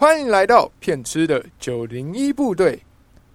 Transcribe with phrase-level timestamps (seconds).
[0.00, 2.80] 欢迎来到骗吃的九零一部队，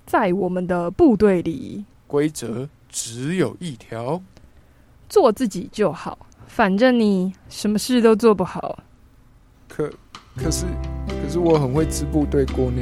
[0.05, 4.21] 在我们的部队里，规则只有一条，
[5.09, 8.79] 做自己就好，反正你什么事都做不好。
[9.67, 9.91] 可
[10.37, 10.65] 可是
[11.09, 12.81] 可是我很会吃部队锅呢。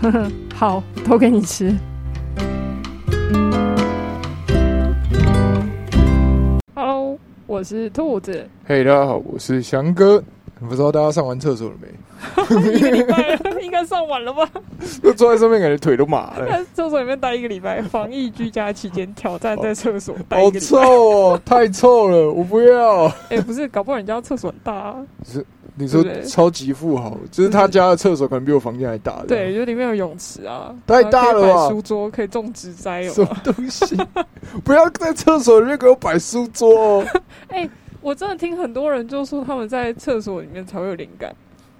[0.00, 1.76] 呵呵，好，都给你吃。
[6.76, 7.18] Hello，
[7.48, 8.48] 我是兔子。
[8.64, 10.22] 嘿，大家好，我是翔哥。
[10.68, 11.88] 不知道大家上完厕所了没？
[12.72, 14.46] 一个礼拜了， 应该上完了吧？
[15.02, 16.46] 都坐在上面，感觉腿都麻了。
[16.48, 23.06] 在厕所里面待一个礼拜，防疫居家期间挑战在厕所待好臭哦，太臭了，我不要。
[23.30, 24.96] 哎，不是，搞不好人家厕所很大啊。
[25.24, 25.44] 是
[25.76, 29.22] 你说超级富豪，就是他家的厕所可能比我房间还大。
[29.26, 31.68] 对，就里面有泳池啊，太大了吧？
[31.70, 33.12] 书桌可以种植栽哦。
[33.14, 33.96] 什么东西？
[34.62, 37.06] 不要在厕所里面给我摆书桌哦。
[37.48, 37.66] 哎。
[38.00, 41.34] 我真的听很多人就说他们在厕所里面才会有灵感，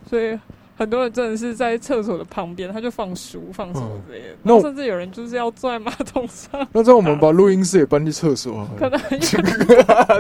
[0.09, 0.39] 所以
[0.77, 4.27] 很多人真的是在厕所的旁边，他就放书放什么之类的。
[4.43, 6.67] 那甚至有人就是要坐在马桶上。
[6.73, 8.99] 那这样我们把录音室也搬去厕所，可能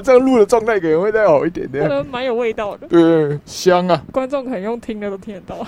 [0.02, 2.86] 这样录的状态可能会再好一点点，可能蛮有味道的。
[2.88, 4.02] 对，香啊！
[4.12, 5.66] 观众可能用听的都听得到，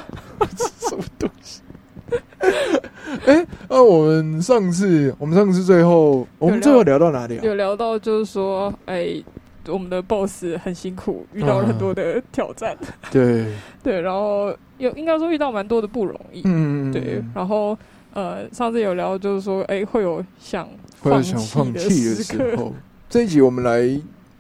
[0.79, 1.63] 什么东西？
[3.27, 7.41] 哎，那我们上次，我们上次最后，我们最后聊到哪里啊？
[7.43, 9.23] 有聊到就是说，哎。
[9.69, 12.77] 我们的 boss 很辛苦，遇到了很多的挑战。
[13.11, 13.47] 对
[13.83, 16.43] 对，然后有应该说遇到蛮多的不容易。
[16.45, 17.23] 嗯，对。
[17.35, 17.77] 然后
[18.13, 20.69] 呃，上次有聊就是说，哎，会有想
[21.01, 21.35] 放弃
[21.75, 22.73] 的时候。
[23.09, 23.81] 这一集我们来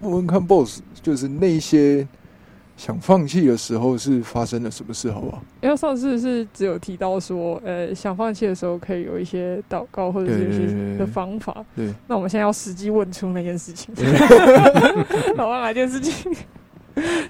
[0.00, 2.06] 问问看 boss，就是那些。
[2.76, 5.10] 想放弃的时候是发生了什么事？
[5.12, 5.42] 好不好？
[5.60, 11.64] 因为上次是只有提到说，呃，想放弃的时候可以有一些祷告或者是一些的方法。
[11.76, 13.94] 对，那我们现在要实际问出那件事情。
[15.36, 16.34] 好啊，哪件事情？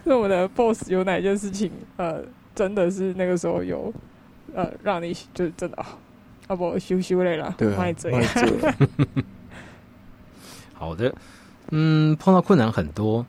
[0.04, 1.70] 是我们的 boss 有哪件事情？
[1.96, 2.22] 呃，
[2.54, 3.92] 真的是那个时候有
[4.54, 5.98] 呃，让你就是真的啊，
[6.46, 8.12] 啊不，羞羞累了，对，卖嘴。
[10.72, 11.14] 好的，
[11.70, 13.24] 嗯，碰到困难很多。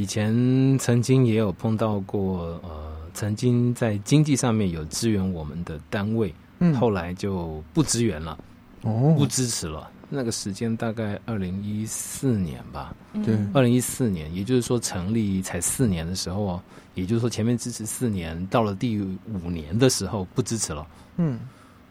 [0.00, 8.38] 以前曾经也有碰到过，呃，曾经在经济上面有支援我们的单位，嗯，后来就不支援了，
[8.80, 9.90] 哦，不支持了。
[10.08, 16.58] 那个时间大概二零一四年吧，对，二零一四年，也就是说成立才四年的时候，
[16.94, 20.86] 也就是说前面支持四年，到了第五年的时候不支持了，
[21.18, 21.38] 嗯，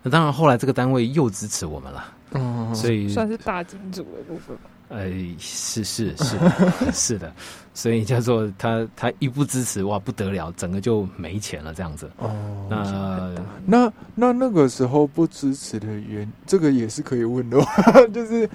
[0.02, 4.58] 那当然后来这个单位又支持我们了，哦，所以算是大金主的部分。
[4.90, 5.06] 呃，
[5.40, 6.36] 是是 是
[6.92, 7.32] 是的，
[7.74, 12.10] 所以叫做他他一不支持哇不得了，整个就没钱了这样子。
[12.18, 12.30] 哦，
[12.70, 13.32] 那
[13.66, 17.58] 那那那个时候不支持的原，这个也是可以问的，
[18.12, 18.50] 就是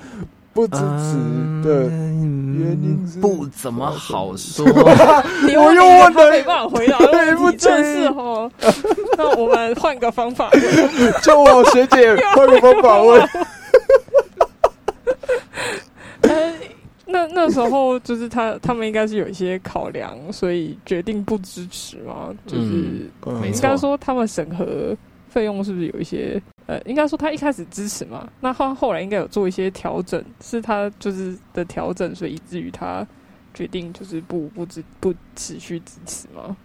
[0.53, 1.15] 不支持
[1.63, 4.67] 的原因不怎么好说。
[4.67, 8.51] 我又问了，没办法回答，对不正是哈。
[9.17, 10.51] 那我们换个方法，
[11.23, 13.29] 就我学姐换个方法问。
[17.15, 22.35] 那那时候就是他他们应该是有一些考量，所以决定不支持嘛。
[22.45, 23.09] 就是
[23.45, 24.97] 应该说他们审核
[25.29, 33.07] 费用是不是有一些呃，应该说他一开始支持嘛，那他后来应该有做一些调整，是他就是的调整，所以以至于他
[33.53, 36.57] 决定就是不不支不持续支持嘛。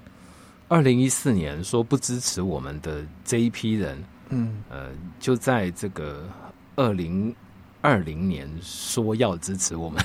[0.67, 4.87] 二零一四年说不支持我们的这一批人，嗯呃，
[5.19, 6.27] 就在这个
[6.75, 7.35] 二零
[7.81, 10.03] 二零年说要支持我们。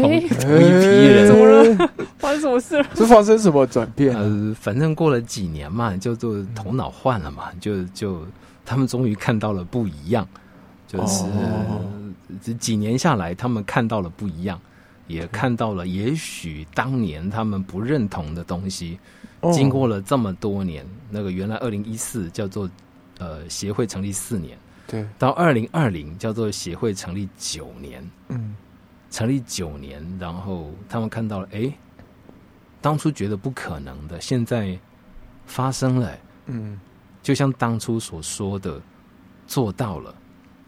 [0.00, 1.90] 同一批人怎么了？
[2.18, 2.86] 发生什么事了？
[2.94, 4.16] 是发生什么转变？
[4.16, 8.26] 呃，反正过了几年嘛，就做头脑换了嘛，就就
[8.64, 10.26] 他们终于看到了不一样，
[10.86, 11.24] 就是
[12.42, 14.60] 这几年下来，他们看到了不一样，
[15.06, 18.98] 也看到了也许当年他们不认同的东西。
[19.52, 22.68] 经过了这么多年，那个原来二零一四叫做
[23.18, 28.56] 呃协会成立四年，对，到二零二零叫做协会成立九年，嗯。
[29.10, 31.72] 成立九年，然后他们看到了，哎，
[32.80, 34.78] 当初觉得不可能的，现在
[35.46, 36.78] 发生了，嗯，
[37.22, 38.80] 就像当初所说的，
[39.46, 40.14] 做到了，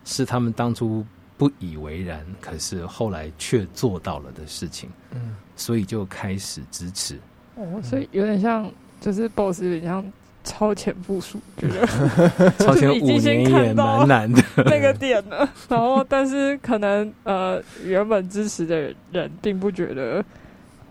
[0.05, 1.05] 是他们当初
[1.37, 7.19] 不以为然，可是后来却做到了的事情，嗯，所以就开始支持。
[7.57, 8.71] 哦，所以有点像，
[9.01, 10.13] 就是 boss 有点像。
[10.43, 11.69] 超前部署，觉
[12.39, 15.49] 得超前 五年也蛮难的 那个点呢。
[15.69, 20.25] 然后，但是可能呃，原本支持的人并不觉得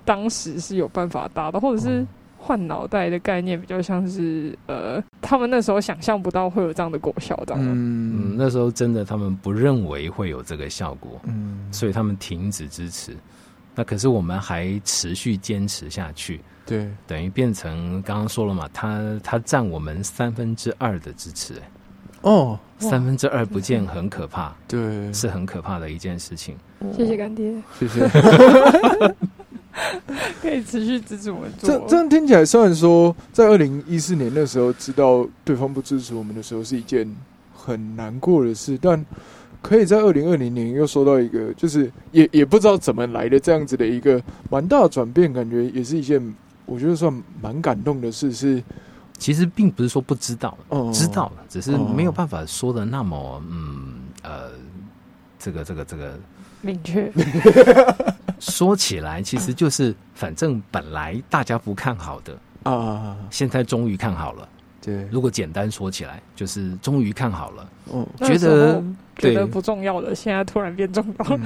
[0.06, 2.06] 当时是有办法达到，或者是
[2.38, 13.16] 换脑袋的概念比较像是呃，他们那时候想象不到会有这样的果效，这样嗯，那时候真的他们不认为会有这个效果，嗯，所以他们停止支持。
[13.76, 16.40] 那可是我们还持续坚持下去。
[16.70, 21.56] 对，等于变成刚刚说了嘛，他他占我们三分之二的支持，
[22.22, 26.56] 哦，三分之二不见很可怕，对，是很可怕的一件事情。
[26.96, 28.08] 谢谢干爹，谢谢。
[30.42, 31.70] 可以持续支持我们做。
[31.70, 37.10] 这这样听起来，虽然说在二零一四年那时候知道对方不支持我们的时候是一件
[37.54, 39.06] 很难过的事，但
[39.62, 46.22] 可以在二零二零年又收到一个，就是也也不知道怎么来的这样子的一个蛮大的转变，感觉也是一件
[46.70, 47.12] 我觉得算
[47.42, 48.32] 蛮感动的事。
[48.32, 48.64] 是
[49.18, 50.58] 其实并不是说不知道，
[50.94, 54.52] 知道了，只是没有办法说的那么嗯呃，
[55.38, 56.18] 这个这个这个
[56.62, 57.12] 明确。
[58.40, 64.48] 说起来，其实就是反正本来大家不看好的啊，现在终于看好了。
[64.82, 67.70] 对，如果简单说起来，就是终于看好了。
[67.94, 68.84] 嗯，觉得
[69.18, 71.42] 觉得不重要的，现在突然变重要了。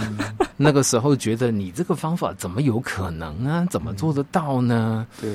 [0.58, 3.68] 那个时候觉得你这个方法怎么有可能啊？
[3.70, 5.06] 怎么做得到呢？
[5.20, 5.32] 对。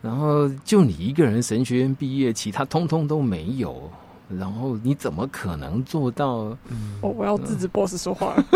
[0.00, 3.90] 然后就你一个人神学院毕业，其他通通都没有。
[4.38, 6.56] 然后你怎么可能做到？
[7.02, 8.34] 哦，我要制止 boss 说话。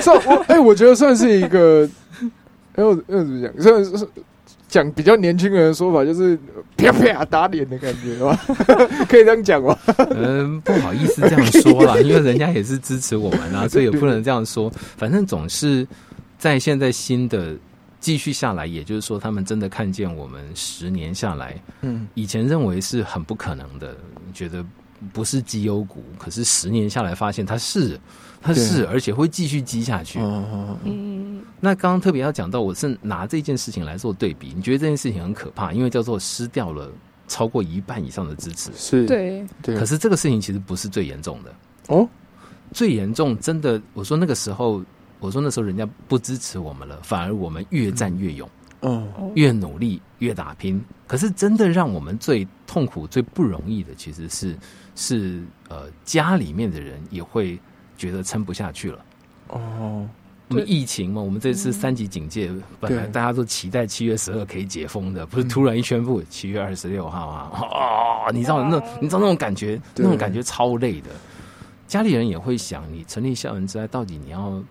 [0.00, 1.88] 算我哎，我觉得算是一个，
[2.74, 3.62] 哎，我怎么讲？
[3.62, 4.08] 算是
[4.70, 6.38] 讲比较年轻人的说法，就是
[6.76, 8.40] 啪啪打脸的感觉吧？
[9.08, 9.76] 可以这样讲吗？
[10.16, 14.70] 嗯，不好意思这样说啦， 因为人家也是支持我们啊，所以也不能这样说。
[14.96, 15.86] 反正总是
[16.38, 17.56] 在现在新的
[17.98, 23.96] 继续下来，也就是说，他们真的看见我们十年下来，嗯，以前认为是很不可能的，
[24.32, 24.64] 觉得
[25.12, 27.98] 不是绩优股，可是十年下来发现它是。
[28.42, 30.18] 它是，而且会继续积下去。
[30.18, 34.54] 嗯，那刚刚特别要讲到，我是拿这件事情来做对比。
[34.56, 36.90] 你觉得这件事情很可怕，因为叫做失掉了
[37.28, 38.70] 超过一半以上的支持。
[38.74, 39.76] 是，对，对。
[39.76, 41.54] 可是这个事情其实不是最严重的
[41.88, 42.08] 哦。
[42.72, 44.82] 最严重，真的，我说那个时候，
[45.18, 48.48] 我说那时候人家不支持我们了，反而我们越战越勇，
[48.80, 50.82] 嗯，越努力越打拼。
[51.06, 54.56] 可是真的让我们最痛苦、最不容易的，其实是
[54.96, 57.60] 是呃家里面的人也会。
[58.00, 59.04] 觉得撑不下去了
[59.48, 60.08] 哦，
[60.48, 62.50] 我们疫情嘛，我们这次三级警戒，
[62.80, 71.10] 本来大家都期待七月十二可以解封的，不是突然一宣布七月二十六号啊，哦，你知道那你知道那种感觉，那种感觉超累的。
[71.86, 74.62] 家里人也会想，你成立校园之外，到底你要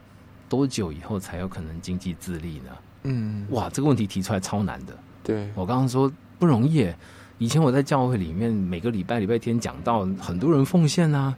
[0.49, 2.71] 多久以后才有可能经济自立呢？
[3.03, 4.97] 嗯，哇，这个问题提出来超难的。
[5.21, 6.91] 对我刚刚说不容易，
[7.37, 11.35] 以前我在教会里面，每个礼拜礼拜天讲到，很多人奉献啊。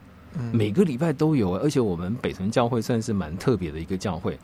[0.52, 4.38] 每个礼拜都有，而且我们北屯教会算是蛮特别的一个教会，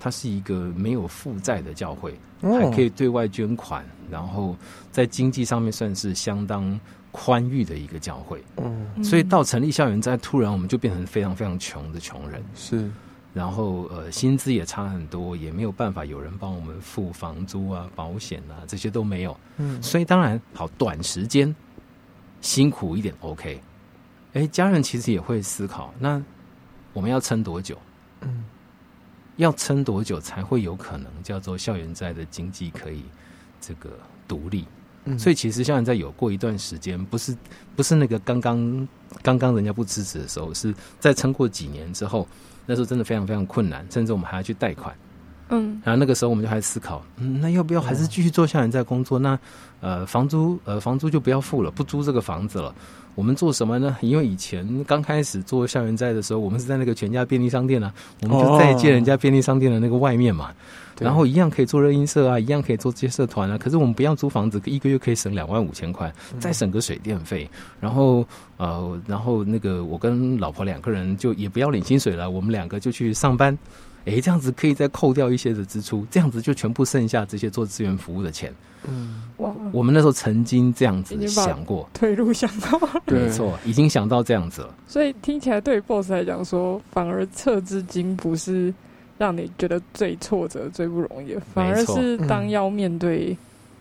[0.00, 4.56] 它是一个没有负债的教会，还可以对外捐款，然后
[4.90, 6.78] 在经济上面算是相当
[7.12, 8.42] 宽裕的一个教会。
[8.56, 12.90] 嗯，所以到成立校园在突然我们就变成非常非常穷的穷人，是，
[13.32, 19.36] 然后呃薪资也差很多，也没有办法有人帮我们付房租啊、保险啊这些都没有。
[19.58, 21.54] 嗯，所以当然好短时间
[22.40, 23.60] 辛苦一点 OK。
[24.34, 26.22] 哎，家人其实也会思考，那
[26.92, 27.78] 我们要撑多久？
[28.20, 28.44] 嗯，
[29.36, 33.04] 要撑多久才会有可能叫做校园债的经济可以
[33.60, 33.90] 这个
[34.28, 34.66] 独立？
[35.04, 37.36] 嗯，所以其实校园债有过一段时间，不是
[37.76, 38.88] 不是那个刚刚
[39.22, 42.26] 刚刚人家不支持的时候，是在撑过几年之后，
[42.66, 44.96] 那时候真的非常非常困难，甚至我们还要去贷款。
[45.50, 49.18] 嗯，然后那个时候我们就开始思考，嗯，那要不要还是继续做校园债工作？
[49.18, 49.38] 那
[49.80, 52.74] 呃，房租呃房租就不要付了，不租这个房子了。
[53.14, 53.96] 我们做什么呢？
[54.00, 60.50] 因为以前刚开始做校园债的时候，我们是在那个全家便利商店啊，我们就在借人家便利商店的那个外面嘛，
[60.98, 63.56] 然后一样可以做热音社啊，一样可以做接社团啊。
[63.56, 67.48] 可是我们不要租房子，一个月可以省两万五千块，再省个水电费，
[67.78, 73.56] 然后呃，然后那个我跟老婆两个人就也不要领薪水了，我们两个就去上班。
[74.06, 78.52] 哎，这样子可以再扣掉一些的支出，这样子就全部剩下这些做资源服务的钱。
[78.86, 84.74] 嗯，哇，我们那时候曾经这样子想过，退路想到，没错，已经想到这样子了。
[84.86, 88.74] 所以听起来对 boss 来讲说，反而撤资金不是
[89.16, 93.34] 让你觉得最挫折、最不容易，反而是当要面对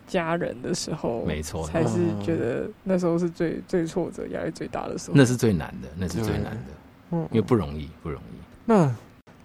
[0.07, 5.17] 家人的时候，没错，才是觉得那时候是最最挫折、压力最大的时候。
[5.17, 6.67] 那是最难的，那是最难的，
[7.11, 8.35] 嗯，因为不容易，不容易。
[8.63, 8.89] 那。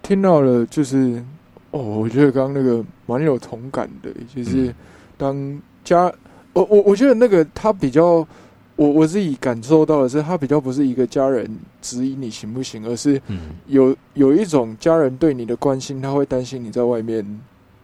[0.09, 1.23] 听到了，就是
[1.69, 4.73] 哦，我觉得刚刚那个蛮有同感的，就是
[5.19, 6.11] 当家，
[6.53, 8.27] 我我我觉得那个他比较，
[8.75, 11.47] 我我自己感受到的是，他比较不是一个家人
[11.79, 13.21] 指引你行不行，而是
[13.67, 17.23] 有有一种家人对你的关心，他会担心你在外面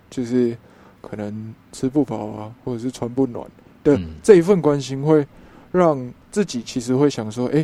[0.10, 0.58] 就是
[1.02, 3.48] 可能吃不饱啊，或者是穿不暖
[3.84, 5.24] 的这一份关心，会
[5.72, 7.64] 让自己其实会想说，哎，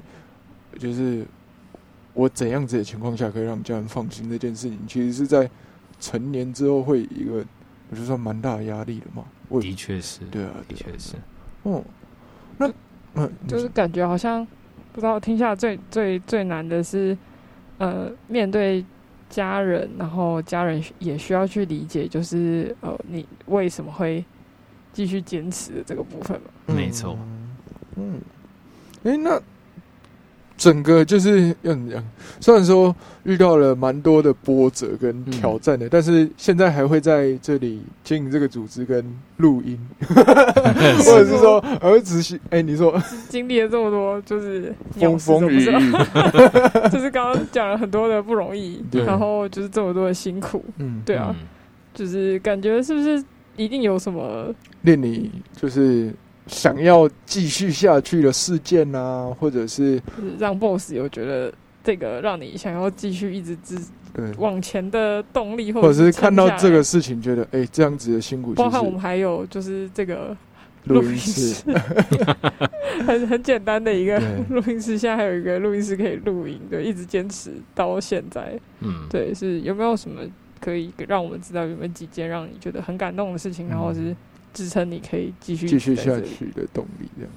[0.77, 1.25] 就是。
[2.13, 4.29] 我怎样子的情况下可以让家人放心？
[4.29, 5.49] 这件事情其实是在
[5.99, 7.45] 成年之后会一个
[7.89, 9.23] 我就算蛮大的压力的嘛。
[9.61, 11.15] 的确是，对啊，的确是。
[11.63, 11.83] 哦，
[12.57, 12.71] 那
[13.15, 14.45] 嗯，就是感觉好像
[14.93, 17.17] 不知道听下最最最难的是，
[17.77, 18.85] 呃，面对
[19.29, 24.23] 家人，然后家人也需要去理解，就是呃，你为什么会
[24.91, 26.75] 继续坚持的这个部分嘛。
[26.75, 27.17] 没错。
[27.95, 28.19] 嗯，
[29.03, 29.41] 哎，那。
[30.61, 31.91] 整个就是嗯，
[32.39, 39.03] 虽然说遇到了蛮多的波折跟挑战的，但是现在还会在这里经营这个组织跟
[39.37, 39.75] 录音，
[40.05, 42.95] 或者是说儿子是哎，你说
[43.27, 45.63] 经历了这么多，就是风风雨。
[45.63, 45.91] 雨，
[46.93, 51.35] 就是刚刚讲了很多的不容易，然后就是这么多的辛苦，嗯，对啊，
[51.95, 53.23] 就是感觉是不是
[53.55, 54.53] 一定有什么
[54.83, 56.13] 令你就是。
[56.51, 59.99] 想要继续下去的事件啊，或者是
[60.37, 63.79] 让 boss 有觉得这个让你想要继续一直支
[64.37, 70.35] 往前的动力，或者是看到这个事情觉得哎这样子的辛苦，包含我们还有就是这个
[70.83, 71.63] 录音室，
[73.07, 80.21] 很很简单的一个录音室，现在还有一个录音室可以录音，对，一直坚持到现在，嗯，对，是有没有什么
[80.59, 84.13] 可以让我们知道有没有几件让你觉得很感动的事情，然后是。
[84.53, 87.31] 支撑你可以继续继续下去的动力，这样。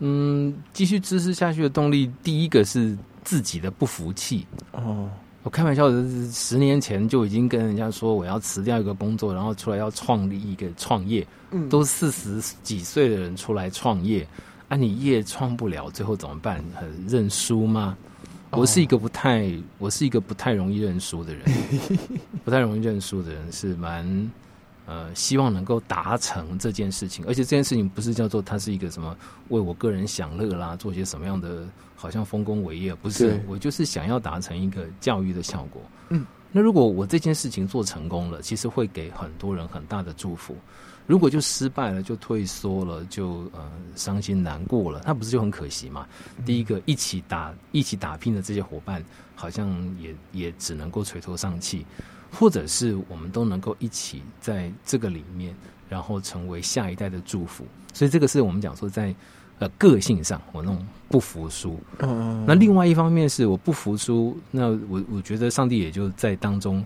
[0.00, 4.44] 嗯，继续支持下去的动力，第一个是自己的不服气。
[4.72, 5.08] 哦，
[5.44, 11.26] 我开玩笑的是，十年前就已经跟人家说我要辞掉一个工作，然后出来要创立一个创业。
[11.52, 14.26] 嗯，都四十几岁的人出来创业，
[14.68, 16.62] 啊，你业创不了，最后怎么办？
[16.74, 17.96] 很认输吗？
[18.50, 21.44] 我是一个不太，我是一个不太容易认输的人，
[22.44, 24.04] 不太容易认输的人是蛮。
[24.86, 29.16] 呃，希望能够达成这件事情，而且这件事情不是叫做它是一个什么
[29.48, 35.80] 为我个人享乐啦，做些什么样的好像丰功伟业，不是，我就是想要达成一个教育的效果。
[36.10, 40.54] 嗯，那如果我这件事情做成功了，其实会给很多人很大的祝福；
[41.06, 46.06] 如果就失败了，就退缩了，就呃伤心难过了，那不是就很可惜吗？
[46.44, 49.02] 第一个一起打一起打拼的这些伙伴，
[49.34, 51.86] 好像也也只能够垂头丧气。
[52.34, 55.54] 或者是我们都能够一起在这个里面，
[55.88, 57.64] 然后成为下一代的祝福。
[57.92, 59.14] 所以这个是我们讲说在
[59.60, 61.78] 呃个性上，我那种不服输。
[62.00, 62.44] 嗯。
[62.46, 66.84] 那另外一方面是我不服输，那我我觉得上帝也就在当中，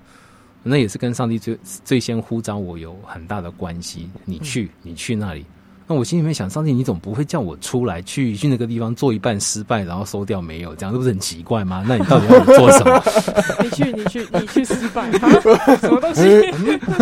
[0.62, 4.10] 那也是跟上帝最最先呼召我有很大的关系。
[4.24, 5.46] 你去，你去那里。
[5.90, 10.74] 那我心里面想，上帝，你总不会叫我出来去去那个地方做一半失败，然后收掉没有？
[10.74, 11.82] 这样这不是很奇怪吗？
[11.88, 13.02] 那你到底要我做什么？
[13.64, 15.10] 你去，你去，你去失败，
[15.80, 16.52] 什么东西？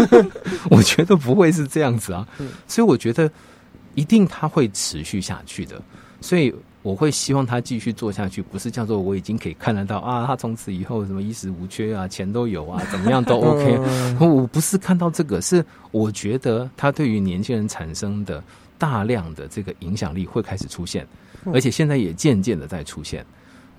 [0.71, 2.25] 我觉得不会是这样子啊，
[2.69, 3.29] 所以我觉得
[3.97, 5.83] 一定他会持续下去的，
[6.21, 13.81] 所以我会希望他继续做下去，不是叫做我已经可以看得到啊，他从此以后什么衣食无缺啊，钱都有啊，怎么样都 OK。
[14.21, 18.41] 我不是看到这个，是我觉得他对于年轻人产生的。
[18.79, 21.07] 大量的这个影响力会开始出现，
[21.53, 23.25] 而且现在也渐渐的在出现。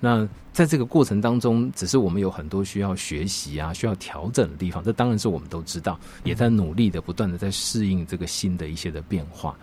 [0.00, 4.82] 那在这个过程当中，只是我们有很多需要学习啊、需要调整的地方。
[4.84, 9.56] 这当然是我们都知道，也在努力的、不断的在适应这个新的一些的变化。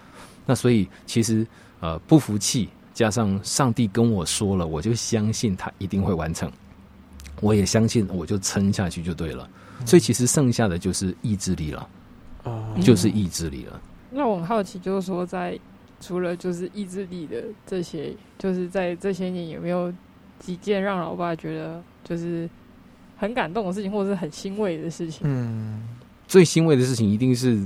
[0.46, 1.48] 那所以，其实
[1.80, 6.52] 呃，不服气加上上帝跟我说了，我就相信他一定会完成。
[7.40, 9.50] 我也相信，我就撑下去就对了。
[9.86, 11.90] 所以，其实剩下的就是意志力了，
[12.82, 13.82] 就是意志力了。
[14.18, 15.60] 那我很好奇，就是说，在
[16.00, 19.94] 除了就是意志力的这些，就是在这些年有没有
[20.40, 22.50] 几件让老爸觉得就是
[23.18, 25.28] 很感动的事情，或者是很欣慰的事情？
[25.30, 25.84] 嗯，
[26.30, 27.58] 最欣慰的事情一定是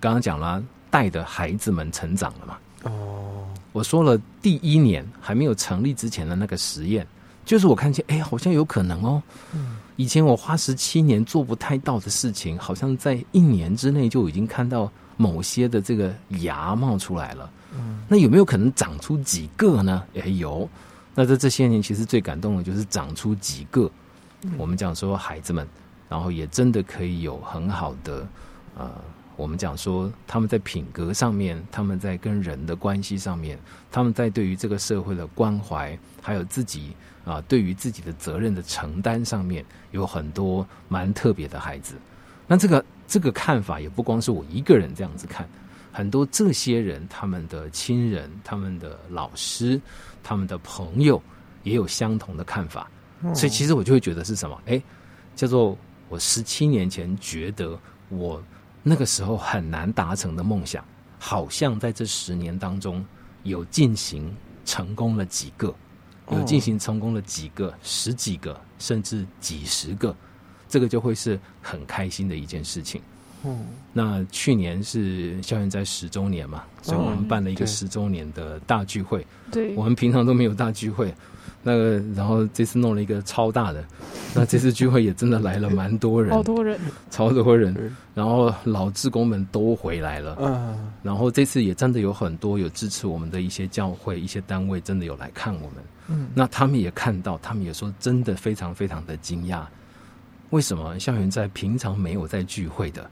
[0.00, 2.58] 刚刚讲了，带的孩子们成长了嘛。
[2.82, 7.06] 哦，我说了，第一年还没有成立之前的那个实验，
[7.44, 9.22] 就是我看见，哎，好像有可能哦。
[9.54, 14.90] 嗯，以前我花十七年做不太到的事情，好像在一年之内就已经看到。
[15.16, 20.02] 某些的这个芽冒出来了，嗯，那有没有可能长出几个呢？
[20.12, 20.68] 也有。
[21.14, 23.90] 那在这些年，其实最感动的就是长出几个。
[24.56, 25.68] 我们讲说孩子们，
[26.08, 28.26] 然后也真的可以有很好的，
[28.76, 28.90] 呃，
[29.36, 33.58] 我们讲说他们在品格上面，他们在跟人的关系上面，
[33.90, 41.94] 他们在对于这个社会的关怀，还有自己啊，对于自己的责任的承担上面，有很多蛮特别的孩子。
[42.46, 42.84] 那这个。
[43.12, 45.46] 这个看法也不光是我一个人这样子看，
[45.92, 49.78] 很多这些人、他们的亲人、他们的老师、
[50.22, 51.22] 他们的朋友
[51.62, 52.90] 也有相同的看法，
[53.34, 54.58] 所以其实我就会觉得是什么？
[54.64, 54.82] 哎，
[55.36, 55.76] 叫做
[56.08, 57.78] 我十七年前觉得
[58.08, 58.42] 我
[58.82, 60.82] 那个时候很难达成的梦想，
[61.18, 63.04] 好像在这十年当中
[63.42, 65.74] 有进行成功了几个，
[66.30, 70.16] 有进行成功了几个、十几个，甚至几十个。
[70.72, 72.98] 这个就会是很开心的一件事情。
[73.44, 79.26] 嗯那去年是校园在十周年嘛，所以我们办了一个十周年的大聚会。
[79.50, 81.12] 对，我们平常都没有大聚会。
[81.62, 83.84] 那个，然后这次弄了一个超大的，
[84.34, 87.92] 那这次聚会也真的来了蛮多人， 好多人，超多人。
[88.14, 95.84] 然后老职工们都回来了，嗯，然后这次也真的有很多有支持我们的一些教会、一些单位，真的有来看我们。
[96.08, 99.62] 嗯，那他们也看到，他们也说真的非常非常的惊讶，
[100.52, 103.10] 为什么校园在平常没有在聚会的，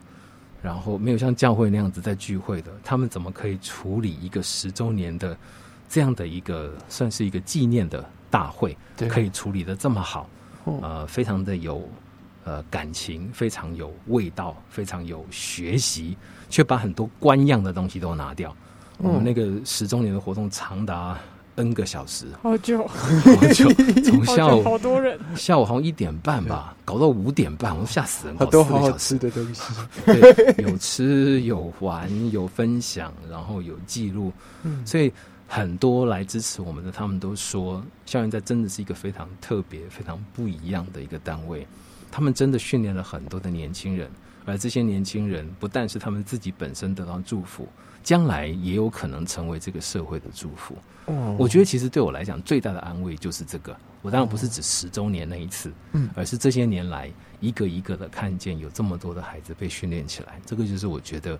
[0.63, 5.37] 然后没有像教会那样子在聚会的，他们怎么可以处理一个十周年的
[5.89, 8.09] 这样的一个算是一个纪念的？
[8.31, 8.79] 大会
[9.09, 10.31] 可以处理的这么好，
[10.83, 11.83] 呃，非常的有
[12.45, 16.17] 呃感情，非常有味道，非常有学习，
[16.49, 18.55] 却把很多官样的东西都拿掉。
[18.99, 21.19] 我们那个十周年的活动长达
[21.61, 23.71] N 个小时，好久， 好久，
[24.05, 28.37] 从下午好多人，下午好像一点半吧，搞到五点半，我吓死人。
[28.37, 29.63] 好多好好吃的东西，
[30.07, 34.33] 对，有吃有玩有分享，然后有记录，
[34.85, 35.13] 所以。
[35.53, 41.67] 很多来支持我们的，他们都说校园在真的是一个非常特别、非常不一样的一个单位。
[42.09, 44.09] 他们真的训练了很多的年轻人，
[44.47, 47.67] 而这些年轻人不但是他们自己本身得到祝福，
[48.03, 50.77] 将来也有可能成为这个社会的祝福。
[51.07, 53.77] 哦，我觉得其实对我来讲最大的安慰就是这个。
[54.03, 61.39] 我当然不是指十周年那一次，嗯，而是这些年来一个一个的看见有这么多的孩子被训练起来，这个就是我觉得。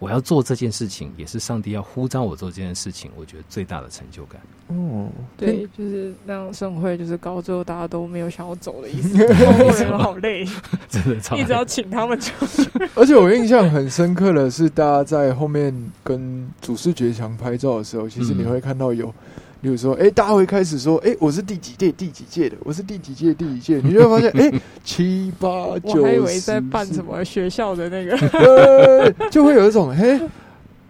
[0.00, 4.40] 我要做这件事情，也是上帝要呼召我做这件事情，我觉得最大的成就感。
[4.68, 9.16] 哦，对，就是让盛会就是搞最后大家都没有想要走的意思，
[9.84, 10.44] 人好累，
[10.88, 12.68] 真的超，一直要请他们出去。
[12.94, 19.14] 而且我印象很深刻的是，大家在后面跟主视觉墙拍照的时候，其实你会看到有。
[19.62, 21.92] 比如说，哎，大家会开始说，哎，我是第几届？
[21.92, 22.56] 第几届的？
[22.64, 23.34] 我是第几届？
[23.34, 23.80] 第几届？
[23.84, 25.48] 你就会 发现，哎，七八
[25.80, 30.18] 九，我还以为在办什么学校的那个，就会有一种，嘿，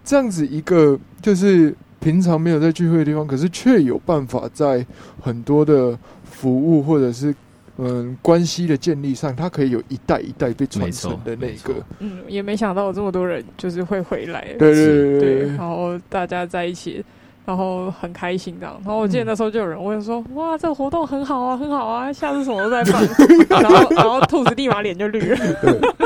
[0.05, 4.85] 这样子一个，就是平常没有在聚会的地方，可是却有办法在
[5.19, 7.35] 很多的服务或者是
[7.77, 11.73] 嗯关系的建立上，它可以有一代一代被传承的那个。
[11.99, 17.03] 嗯，也没想到有这么多人就是会回来，对对对，然后大家在一起。
[17.45, 23.03] 然后很开心这样，然后我记得那时候就有人问说：“哇，这个活动很好啊，很好啊，下次什么时候再办。
[23.49, 25.37] ”然后，然后兔子立马脸就绿了。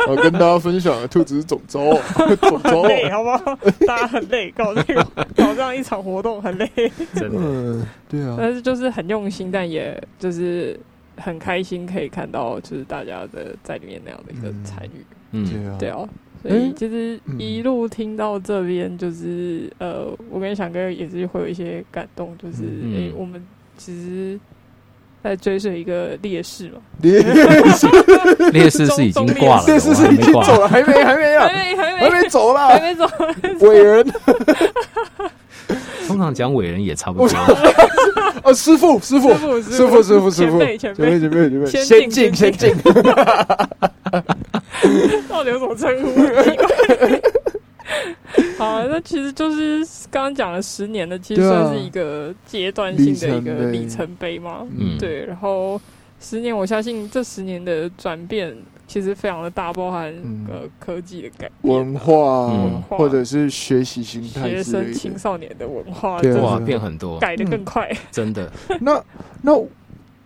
[0.08, 1.80] 我跟大家分享，兔子是总招，
[2.42, 3.56] 总招累，好不好？
[3.86, 5.04] 大家很累，搞这个
[5.36, 6.70] 搞这样一场活动很累，
[7.14, 8.36] 真的，对啊。
[8.40, 10.80] 但是就是很用心，但也就是
[11.18, 15.06] 很开心，可以看到就是大家的在里面那样的一个参与。
[15.25, 15.25] 嗯，
[15.80, 16.08] 对啊。
[16.48, 22.64] 所以其实一路听到这边，就是呃，我跟翔哥也是会有一些感动，就是
[22.96, 23.44] 哎，我们
[23.78, 24.40] 其实
[25.24, 27.20] 在追随一个烈士嘛，烈
[27.74, 27.88] 士，
[28.54, 29.96] 烈士是已经挂了，烈士。
[29.96, 33.08] 是已经走了，还没，还没啊，还没，还没，还没走了，还没走，
[33.68, 34.06] 伟人。
[36.08, 37.38] 通常讲伟人也差不多。
[38.44, 42.76] 哦，师傅，师傅，师傅，师傅，师傅，前辈，前辈，前辈，前辈，先进，先进。
[45.30, 46.22] 到底有什么称呼？
[48.58, 54.66] 好，那其实就是刚刚讲了十年的，其实算是一个阶段性的一个里程碑嘛。
[54.78, 55.26] 嗯，对。
[55.26, 55.80] 然后
[56.20, 58.56] 十年，我相信这十年的转变
[58.88, 60.14] 其实非常的大，包含
[60.50, 68.52] 呃科技的改文化，或者是学习心态，学生青少年的文化，哇，变很多，改的更快，真的。
[68.82, 69.04] 那
[69.42, 69.54] 那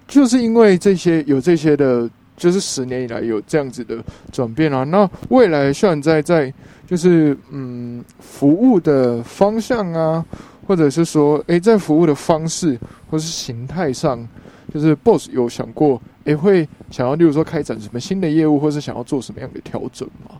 [0.07, 2.09] 就是因为这些有这些的。
[2.39, 6.51] 就是十年以来有这样子的转变啊，那未来现在在
[6.87, 10.25] 就是嗯服务的方向啊，
[10.65, 14.27] 或者是说诶在服务的方式或是形态上，
[14.73, 20.35] 就是 BOSS 有想过诶会想要例如说开展什么新的业务，或是想要做什么样的调整吗？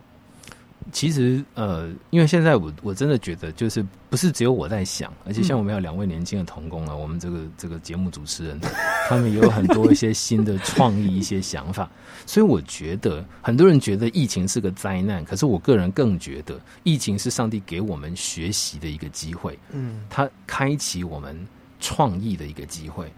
[0.92, 8.60] 其实，呃，因为现在我我真的觉得，就是不是只有我在想，而且像我们有两位年轻的童工啊，我们这个这个节目主持人，
[9.08, 11.90] 他们也有很多一些新的创意、一些想法。
[12.26, 19.58] 所以我觉得，很多人觉得疫情是个灾难，可是我个人更觉得，疫情是上帝给我们学习的一个机会。
[19.72, 21.36] 嗯，它开启我们
[21.80, 23.12] 创意的一个机会。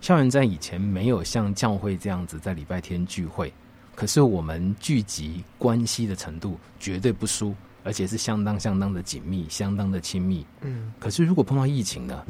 [0.00, 3.52] 校园在以前没有像教会这样子在礼拜天聚会。
[4.00, 10.46] 可是我们聚集关系的程度绝对不输，而且是相当相当的紧密，相当的亲密。
[10.62, 12.24] 嗯，可是如果碰到疫情呢？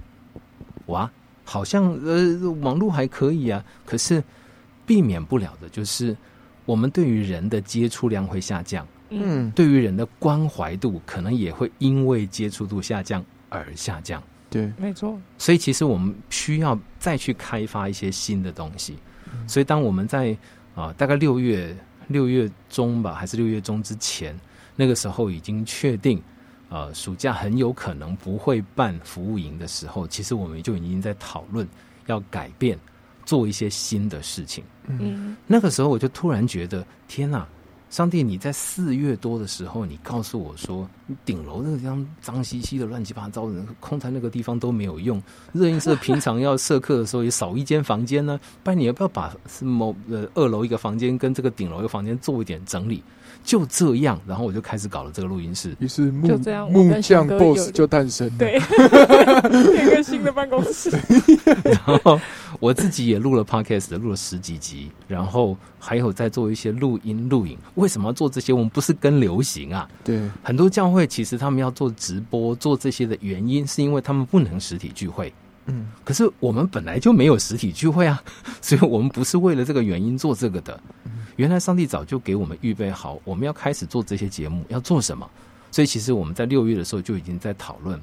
[0.86, 1.08] 哇，
[1.44, 4.20] 好像呃网络还可以啊，可是
[4.84, 6.16] 避免不了的就是
[6.64, 8.84] 我们对于人的接触量会下降。
[9.10, 14.20] 嗯，对于人的关怀度可能也会因为接触度下降而下降。
[14.50, 15.16] 对，没错。
[15.38, 18.96] 所以其实我们需要再去开发一些新的东西。
[19.46, 20.36] 所以当我们在
[20.80, 21.76] 啊，大概六月
[22.08, 24.38] 六月中吧，还是六月中之前，
[24.74, 26.22] 那个时候已经确定，
[26.70, 31.68] 呃，暑假很有可能不会办服务营的时候，其实我们就已经在讨论
[32.06, 32.78] 要改变，
[33.24, 34.64] 做一些新的事情。
[34.86, 37.46] 嗯，那个时候我就突然觉得，天哪！
[37.90, 40.88] 上帝，你在四月多的时候，你告诉我说，
[41.24, 45.20] 顶楼那个地方脏兮兮的、乱七八糟的，空在那个地方都没有用。
[45.52, 53.02] 热映社平常要设课的时候也少一间房间呢，不然你要不要把某呃二楼一个房间跟这个顶楼一个房间做一点整理？
[53.42, 55.74] 就这样，然后我就开始搞了这个录音室。
[55.80, 56.28] 于是木
[56.70, 58.58] 木匠 boss 就诞生，对，
[59.82, 60.90] 一个新的办公室。
[61.64, 62.20] 然后
[62.60, 67.56] 我自己也录了 podcast，录了十几集，然后还有在做一些录音录影。
[67.74, 68.52] 为什么要做这些？
[68.52, 69.88] 我们不是跟流行啊。
[70.04, 75.32] 对，很多教会其实他们要做直播做这些的原因，是因为他们不能实体聚会。
[75.66, 78.22] 嗯，可是我们本来就没有实体聚会啊，
[78.60, 80.80] 所以我们不是为了这个原因做这个的。
[81.40, 85.26] 原来上帝早就给我们预备好，我们要开始做这些节目，要做什么？
[85.70, 87.98] 所以其实我们在六月的时候就已经在讨论，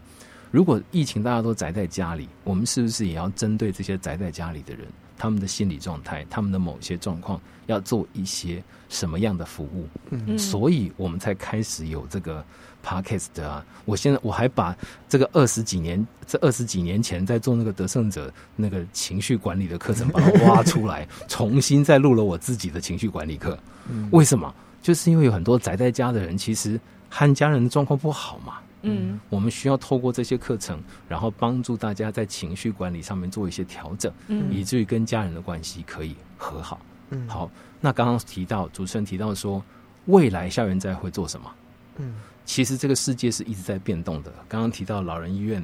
[0.49, 4.87] 如果疫情大家都宅在家里，我们是不是也要针对这些宅在家里的人，
[5.19, 9.87] 他们的心理状态，他们的某些状况，要做一些什么样的服务？
[10.09, 12.43] 嗯，所以我们才开始有这个。
[12.87, 14.73] Podcast 啊，我现在我还把
[15.09, 23.59] 这个二十几年，这二十几年前在做那个得胜者那个情绪管理的课程，把它挖出来， 重新再录了我自己的情绪管理课。
[23.89, 24.53] 嗯为什么？
[24.81, 28.59] 就是因为有很多宅在家的人，其实和家人的状况不好嘛。
[28.83, 36.79] 嗯，我们需要透过这些课程，然后帮助大家在情绪管理上面做一些调整，嗯，以至于跟家人的关系可以和好。
[37.09, 37.49] 嗯，好，
[37.81, 39.61] 那刚刚提到主持人提到说，
[40.05, 41.51] 未来校园在会做什么？
[41.97, 42.13] 嗯。
[42.47, 44.33] 其实这个世界是一直在变动的。
[44.47, 45.63] 刚刚提到老人医院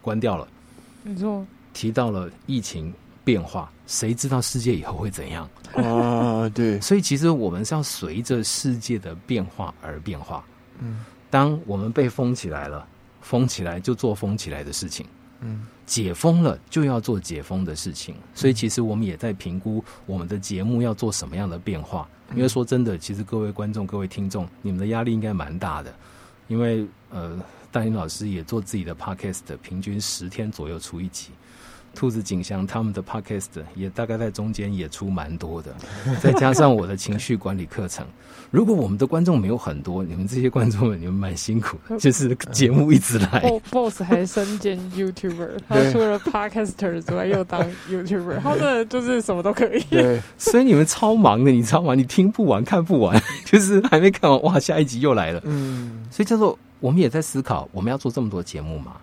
[0.00, 0.46] 关掉了，
[1.02, 1.44] 没错。
[1.72, 2.92] 提到了疫情
[3.24, 6.46] 变化，谁知道世界以后会怎样啊？
[6.50, 6.78] 对。
[6.82, 10.44] 所以其实我们是要随着世界的变化而变化。
[10.78, 11.04] 嗯。
[11.30, 12.86] 当我们被封起来了，
[13.22, 15.06] 封起来就做封起来的事情。
[15.40, 15.66] 嗯。
[15.92, 18.14] 解封了就要做解封的事情。
[18.34, 22.08] 所以其实我们也在评估我们的节目要做什么样的变化。
[22.34, 25.94] 因为说真的，其实各位观众、各位听众，你们的压力应该蛮大的。
[26.48, 27.38] 因为呃，
[27.70, 31.28] 大林老师也做自己的 podcast，平均十天左右出一集。
[31.94, 35.74] 兔子景祥他们的 podcast 也大概在中间也出蛮多的，
[36.20, 38.06] 再加上我的情绪管理课程。
[38.50, 43.50] 如果我们的观众没有很多，你们这些观众们，你们蛮辛苦， 就是节目一直来。
[43.72, 49.80] Boss 还身兼 YouTuber，他除了 podcaster 之外，又当 YouTuber，他的就是什么都可以。
[49.88, 51.94] 对，所以你们超忙的，你知道吗？
[51.94, 55.40] 你听不完，看不完，就是还没看完，哇，下一集又来了。
[55.44, 58.96] 嗯，所以叫做我们也在思考，我们要做这么多节目嘛？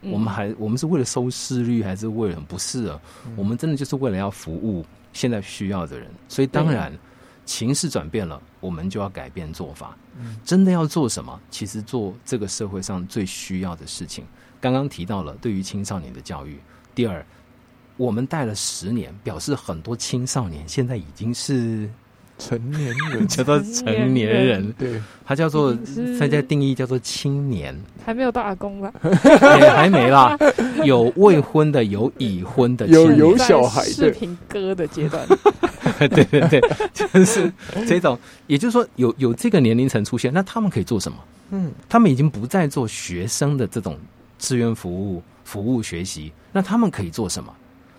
[0.00, 3.00] 我们还我们是为了收视率，还是为了不是啊？
[3.36, 6.92] 我们真的就是为了要服务现在需要的人，所以当然
[7.44, 9.96] 情势转变了，我们就要改变做法。
[10.44, 11.40] 真的要做什么？
[11.50, 14.24] 其实做这个社会上最需要的事情。
[14.60, 16.58] 刚刚提到了对于青少年的教育。
[16.94, 17.24] 第二，
[17.96, 21.88] 我们带了十年，表示很多青少年现在已经是。
[22.38, 23.26] 成年人。
[23.28, 28.92] 叫做成年人，对，他叫做现在定义叫做青年，还没有到阿公吧？
[29.60, 30.36] 也还没啦，
[30.84, 33.90] 有未婚的，有已婚的，有有小孩的。
[33.90, 35.26] 视频歌的阶段，
[36.08, 36.60] 对对对，
[36.92, 37.52] 就是
[37.86, 41.18] 这种，也就是说有有这个年龄层出现，那他们可以做什么？
[41.50, 43.98] 嗯，他们已经不再做学生的这种
[44.38, 47.52] 志愿服务、服务学习，那他们可以做什么？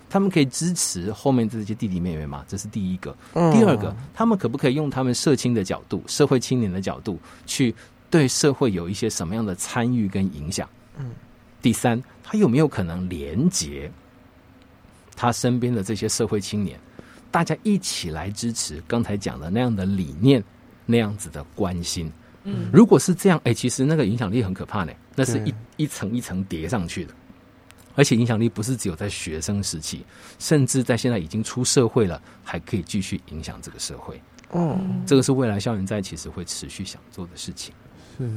[0.09, 2.43] 他们可以支持后面这些弟弟妹妹吗？
[2.47, 3.15] 这是第一个。
[3.33, 7.73] 第二个，他们可不可以用他们社青的角度、社会青年的角度，去
[8.09, 10.67] 对社会有一些什么样的参与跟影响？
[10.97, 11.11] 嗯。
[11.61, 13.91] 第三，他有没有可能连接
[15.15, 16.79] 他身边的这些社会青年，
[17.29, 20.43] 大家一起来支持刚才讲的那样的理念、
[20.85, 22.11] 那样子的关心？
[22.45, 22.69] 嗯。
[22.73, 27.13] 如果是这样，哎，其实那个影响力很可怕呢，那是一一层一层叠上去的。
[27.99, 30.05] 而且影响力不是只有在学生时期，
[30.39, 34.21] 甚至在现在已经出社会了，还可以继续影响这个社会。
[34.51, 37.73] 哦，这个是未来校园在其实会持续想做的事情。
[38.17, 38.31] 是，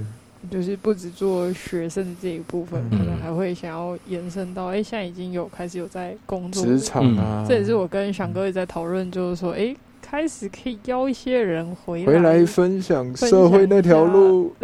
[0.51, 7.47] 就是不止做学生的这一部分，可能还会想要延伸到，哎，现在已经有开始有在工作职场啊。
[7.49, 9.73] 这也是我跟翔哥也在讨论，就是说，哎。
[10.13, 14.55] 开始可以邀一些人回回来分享社会那条路，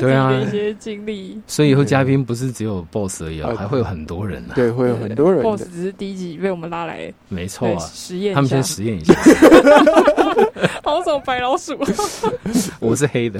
[0.00, 1.40] 对啊，一些经历。
[1.46, 4.54] 所以以后嘉宾不是只有 boss 而已，还会有很多人呢。
[4.56, 5.44] 对，会有很多人。
[5.44, 9.14] boss 只是第一集被我们拉来，没错啊，实验他们先实验一下。
[10.82, 11.78] 好走白老鼠，
[12.80, 13.38] 我是黑的，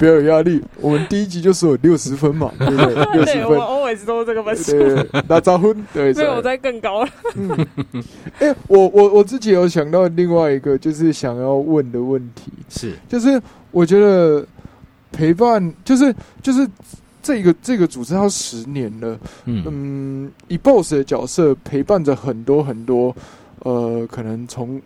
[0.00, 0.60] 不要有压力。
[0.80, 2.94] 我们第一集就是有六十分嘛，对不对？
[3.12, 3.56] 六十分
[3.94, 4.72] ，always 都是这个分数。
[5.28, 7.10] 那招呼对， 所以我在更高了。
[8.40, 9.82] 哎，我我我自己有想。
[9.92, 13.38] 到另外一个就是想要问的问题是，就是
[13.72, 14.42] 我觉得
[15.10, 16.66] 陪伴就是就是
[17.22, 23.14] 这个这个组织要十年了，嗯，以 BOSS 的角色陪伴着很多很多，
[23.58, 24.80] 呃，可能从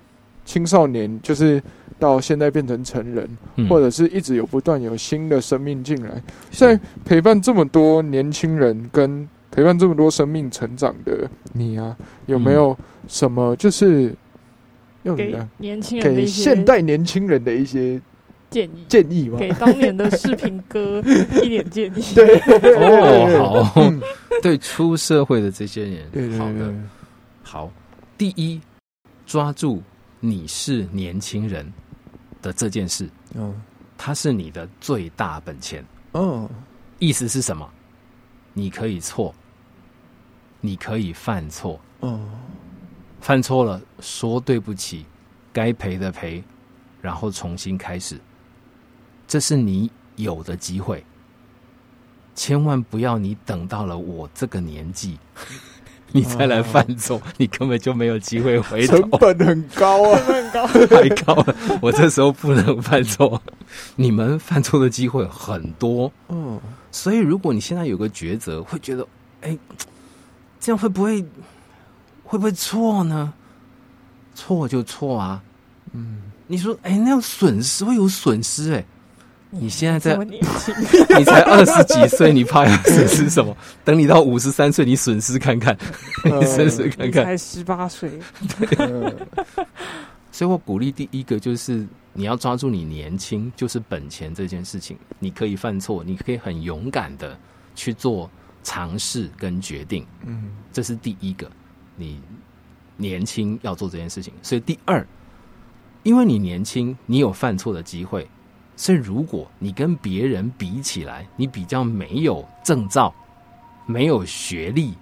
[0.44, 1.62] 青少年就是
[1.98, 3.28] 到现在变成成人，
[3.68, 12.76] 或者是一直有不断有新的生命进来，在陪伴这么多年轻人跟陪伴这么多生命成长的你啊，有没有
[13.08, 14.14] 什么就是？
[15.16, 18.00] 给年轻人给现代年轻人的一些
[18.50, 18.84] 建议。
[18.88, 19.38] 建议吗？
[19.38, 21.00] 给当年的视频哥
[21.44, 22.02] 一点建议。
[22.12, 22.40] 对。
[22.74, 23.92] 哦，好，
[24.42, 26.74] 对出社会的这些人，好的，
[27.44, 27.72] 好。
[28.18, 28.60] 第一，
[29.24, 29.80] 抓住
[30.18, 31.72] 你是年轻人
[32.46, 33.52] 的这件事，嗯，
[33.98, 35.84] 它是你的最大本钱。
[36.12, 36.48] 嗯，
[37.00, 37.68] 意思是什么？
[38.52, 39.34] 你可以错，
[40.60, 41.80] 你可以犯错。
[42.02, 42.24] 嗯。
[43.20, 45.04] 犯错了，说对不起，
[45.52, 46.44] 该赔的赔，
[47.02, 48.20] 然后重新开始。
[49.26, 51.04] 这是你有的机会，
[52.36, 55.18] 千万不要你等到了我这个年纪，
[56.12, 58.98] 你再来犯错，你根本就没有机会回头。
[58.98, 61.56] 成本很高啊，很高，太高了。
[61.82, 63.40] 我这时候不能犯错，
[63.96, 66.10] 你们犯错的机会很多。
[66.28, 69.06] 嗯，所以如果你现在有个抉择，会觉得，
[69.42, 69.56] 哎，
[70.60, 71.24] 这样会不会？
[72.28, 73.32] 会不会错呢？
[74.34, 75.40] 错就错啊！
[75.92, 78.84] 嗯，你说，哎，那样损失会有损失哎。
[79.50, 83.56] 你现在在，你才二十几岁，你怕要损失什么？
[83.84, 85.76] 等你到五十三岁，你损失看看，
[86.24, 87.24] 你损失看看。
[87.24, 88.10] 才十八岁，
[90.32, 94.98] 所以我鼓励第一个就是你要抓住你年轻就是本钱这件事情。
[95.18, 97.38] 你可以犯错，你可以很勇敢的
[97.74, 98.30] 去做
[98.62, 100.04] 尝试跟决定。
[100.26, 101.50] 嗯，这是第一个。
[101.94, 102.20] 你
[102.98, 105.06] 年轻要做这件事情，所以第二，
[106.02, 108.28] 因为你年轻，你有犯错的机会，
[108.76, 113.12] 所以如果你跟别人比起来，你比较没有证照、
[113.86, 114.94] 没有学历、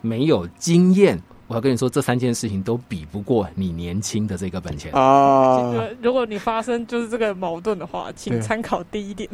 [0.00, 5.72] 没有经验，我要跟你说，这三件事情都比不过你年轻的这个本钱啊！
[6.02, 9.28] 如果你发生就是这个矛盾的话，请参考第一点。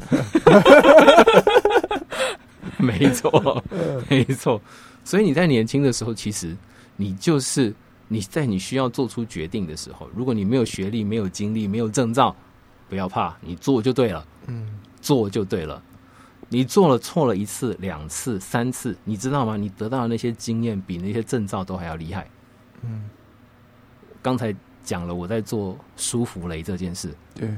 [2.79, 3.63] 没错，
[4.09, 4.61] 没错。
[5.05, 6.57] 所以你在年轻的时候，其实。
[6.99, 7.75] 你就是
[8.09, 12.35] 你在你需要做出决定的时候，如果你没有学历、没有经历、没有证照，
[12.89, 14.27] 不要怕，你做就对了。
[14.47, 15.83] 嗯，做就对了。
[16.49, 19.57] 你做了错了一次、两次、三次，你知道吗？
[19.57, 22.29] 你得到的那些经验比那些证照都还要厉害。
[22.83, 23.11] 嗯，
[24.23, 27.49] 刚才讲了我在做舒芙蕾这件事，对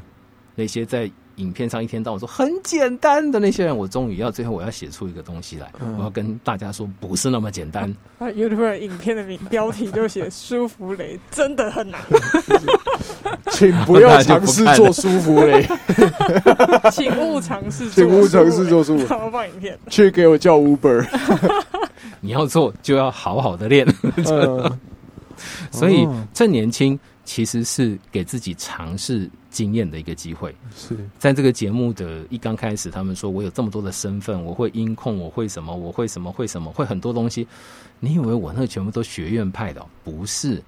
[0.55, 1.11] 那些在。
[1.39, 7.89] 影片上一天到晚说很简单的那些人，我终于要最后我要写出一个东西来，我要跟大家说不是那么简单。
[8.19, 12.01] 啊，YouTube 影片的名标题就写“舒芙蕾”，真的很难，
[13.51, 15.67] 请不要尝试做舒服嘞，
[16.93, 19.07] 请勿尝试，请勿尝试做舒服。
[19.07, 21.07] 好放影片，去给我叫 Uber。
[22.21, 23.87] 你要做就要好好的练，
[25.71, 29.31] 所以趁年轻其实是给自己尝试。
[29.51, 37.49] 经验的一个机会是在这个节目的一刚开始，他们说我有这么多的身份，我会音控，我会什么，我会什么，会什么，会很多东西。
[37.99, 39.85] 你以为我那全部都学院派的？
[40.05, 40.63] 不是，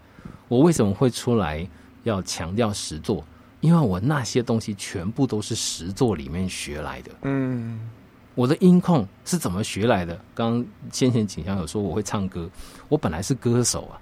[0.49, 1.65] 我为什么会出来
[2.03, 3.25] 要强调实作？
[3.61, 7.11] 因为我那些东西全部都是实作里面学来的。
[7.23, 7.91] 嗯，
[8.35, 10.19] 我的音控是怎么学来的？
[10.35, 12.49] 刚刚先前景象有说我会唱歌，
[12.89, 14.01] 我本来是歌手啊，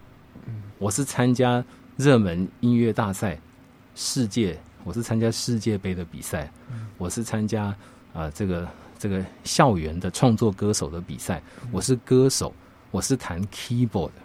[0.78, 1.64] 我是参加
[1.96, 3.38] 热门音乐大赛，
[3.94, 4.58] 世界。
[4.84, 6.50] 我是参加世界杯的比赛，
[6.96, 7.74] 我是参加
[8.14, 11.42] 啊这个这个校园的创作歌手的比赛。
[11.72, 12.54] 我是歌手，
[12.90, 14.22] 我是弹 keyboard 的。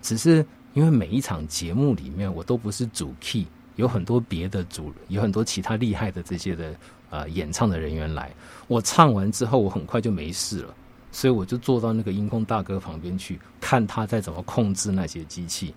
[0.00, 6.74] 只是因为每一场节目里面我都不是主 key，有很多别的主，有很多其他厉害的这些的
[7.10, 8.30] 呃演唱的人员来。
[8.68, 10.74] 我唱完之后，我很快就没事了，
[11.10, 15.74] 所以我就坐到那个音控大哥旁边去看他在怎么控制那些机器。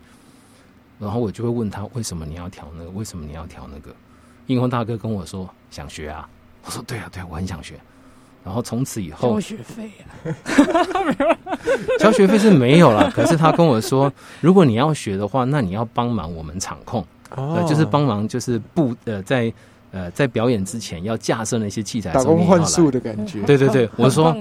[0.99, 2.89] 然后我就会问他为什么你要调那个？
[2.91, 3.93] 为什么你要调那个？
[4.45, 6.29] 音控大哥跟我说想学啊，
[6.63, 7.79] 我说对啊对，我很想学。
[8.43, 9.89] 然后从此以后交学费
[10.25, 13.09] 啊， 没有，交学费是没有了。
[13.15, 19.51] 可是他跟我说，如果你要学的话，那你要帮忙我们场控，呃，就是帮忙就是布呃在
[19.91, 23.41] 呃在表演之前要架设那些器材，打工换数的感觉。
[23.43, 24.35] 对对对， 我说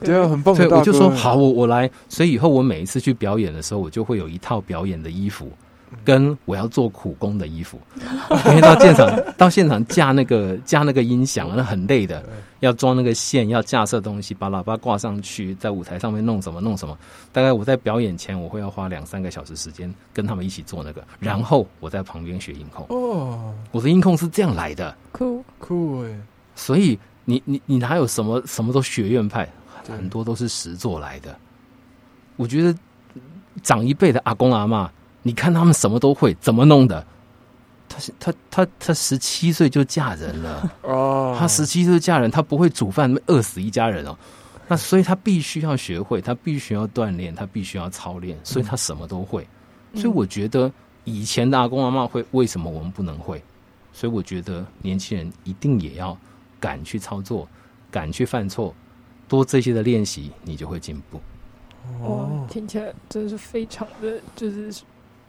[0.00, 1.90] 对啊，很棒的我就说好，我我来。
[2.08, 5.50] 所以以后我每一次去表演的时候，我就会有一套表演的衣服。
[6.04, 7.80] 跟我要做苦工的衣服，
[8.46, 12.24] 因为到现场 到现场架那个架那个音响，那很累的，
[12.60, 16.96] 要装那个线，要架设东西，把喇叭挂上去，在舞台上面弄什么弄什么。
[17.32, 22.86] 大概我在表演前，我会要花两三个小时时间跟他们一起做那个，然后我在旁边学音控。
[22.88, 26.10] 哦，我的音控是这样来的，酷酷哎！
[26.54, 29.48] 所以你你你哪有什么什么都学院派，
[29.88, 31.36] 很多都是实做来的。
[32.36, 32.78] 我觉得
[33.62, 34.90] 长一辈的阿公阿妈。
[35.28, 37.06] 你看他们什么都会，怎么弄的？
[37.86, 44.16] 他他他他十七岁就嫁人了哦，他十七岁嫁人，他不会煮饭，饿死一家人哦。
[44.68, 49.46] 那所以他必须要学会，他必须要锻炼，他必须要操练，所以他什么都会。
[49.94, 50.72] 所以我觉得
[51.04, 53.42] 以前的阿公阿妈会，为什么我们不能会？
[53.92, 56.16] 所以我觉得年轻人一定也要
[56.58, 57.46] 敢去操作，
[57.90, 58.74] 敢去犯错，
[59.28, 61.20] 多这些的练习，你就会进步。
[62.00, 64.82] 哦，听起来真是非常的就是。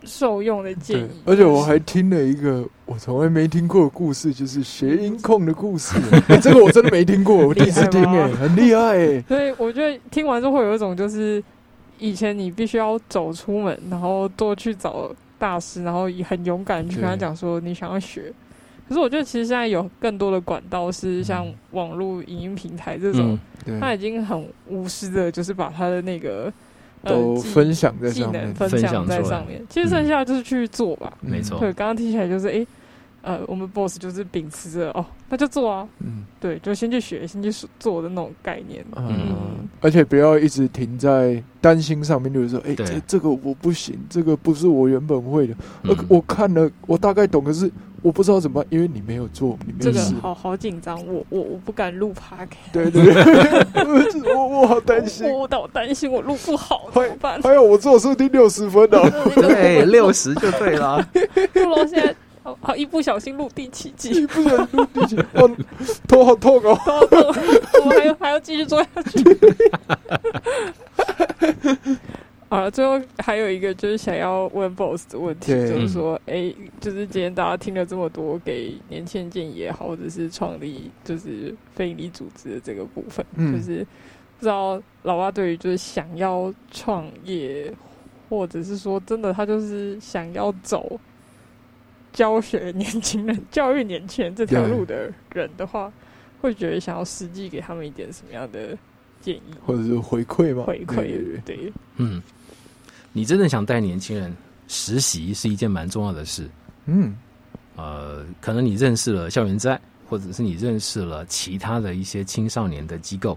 [0.05, 5.99] 受用的建议，而且我还听了一个我从来没听过的故事，就是谐音控的故事。
[6.41, 9.21] 这个我真的没听过，我第一次听，哎，很厉害哎。
[9.27, 11.43] 所以我觉得听完之后会有一种，就是
[11.97, 18.31] 以前你必须要走出门，然后多去找大师，然后很勇敢去跟他讲说你想要学。
[18.87, 23.37] 可是我觉得其实现在有更多的管道是像网络影音平台这种，
[23.79, 26.51] 他已经很无私的，就是把他的那个。
[27.03, 29.61] 都分享在上面，分享在上面。
[29.69, 31.59] 其实剩下就是去做吧，没错。
[31.59, 32.67] 对，刚刚听起来就是，哎，
[33.21, 38.83] 呃，我们 boss 就是秉持着，哦，那就做啊，嗯，对，就先去学，先去做的那种概念。
[38.95, 45.55] 嗯，而且不要一直停在担心上面，就是说，哎，这这个我不行，这个不是我原本会的。
[45.83, 47.71] 呃，我看了，我大概懂，可是。
[48.01, 57.41] 我不知道怎么办，因为你没有做，你没这个好好紧张，我我我不敢录 p a r k 对对对， 我我好担心，我我担心我录不好怎么办？
[57.41, 58.99] 还有我做设定六十分的，
[59.35, 61.05] 对，六十就对了。
[61.53, 65.49] 不罗现在好好一不小心录第七集，一不小心录第七，我
[66.07, 67.19] 头好痛哦，头好痛，
[67.85, 69.23] 我还要还要继续做下去。
[72.49, 83.85] 啊，最后还有一个就是想要问 boss 的问题，就是说，哎，就是今天大家听了这么多给年轻人建议也好，或者是创立就是非营利组织的这个部分，就是
[84.39, 87.71] 不知道老爸对于就是想要创业，
[88.29, 90.99] 或者是说真的他就是想要走
[92.11, 95.93] 教学年轻人、教育年轻人这条路的人的话，
[96.41, 98.75] 会觉得想要实际给他们一点什么样的
[99.21, 100.63] 建议，或者是回馈吗？
[100.63, 102.19] 回馈，对，嗯。
[103.11, 104.31] 你真的想带年轻人
[104.67, 106.47] 实习是一件蛮重要的事，
[106.85, 107.15] 嗯，
[107.75, 113.35] 呃，可能你认识了校园债，或者是你认识了其他的一些青少年的机构，